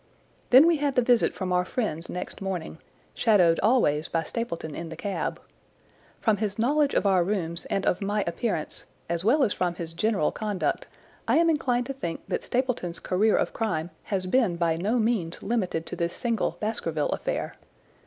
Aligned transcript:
"Then 0.49 0.65
we 0.65 0.77
had 0.77 0.95
the 0.95 1.03
visit 1.03 1.35
from 1.35 1.53
our 1.53 1.63
friends 1.63 2.09
next 2.09 2.41
morning, 2.41 2.79
shadowed 3.13 3.59
always 3.61 4.07
by 4.07 4.23
Stapleton 4.23 4.73
in 4.73 4.89
the 4.89 4.95
cab. 4.95 5.39
From 6.19 6.37
his 6.37 6.57
knowledge 6.57 6.95
of 6.95 7.05
our 7.05 7.23
rooms 7.23 7.65
and 7.65 7.85
of 7.85 8.01
my 8.01 8.23
appearance, 8.25 8.85
as 9.07 9.23
well 9.23 9.43
as 9.43 9.53
from 9.53 9.75
his 9.75 9.93
general 9.93 10.31
conduct, 10.31 10.87
I 11.27 11.37
am 11.37 11.51
inclined 11.51 11.85
to 11.85 11.93
think 11.93 12.21
that 12.29 12.41
Stapleton's 12.41 12.97
career 12.99 13.37
of 13.37 13.53
crime 13.53 13.91
has 14.05 14.25
been 14.25 14.55
by 14.55 14.75
no 14.75 14.97
means 14.97 15.43
limited 15.43 15.85
to 15.85 15.95
this 15.95 16.15
single 16.15 16.57
Baskerville 16.59 17.09
affair. 17.09 17.53